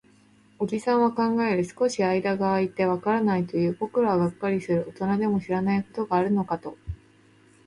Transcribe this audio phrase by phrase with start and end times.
[0.57, 1.63] おじさんは考える。
[1.63, 3.77] 少し間が空いて、わからないと言う。
[3.79, 4.85] 僕らはがっかりする。
[4.87, 6.75] 大人でも知らないことがあるのかと。